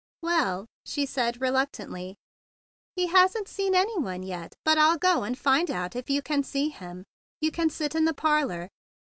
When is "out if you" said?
5.69-6.23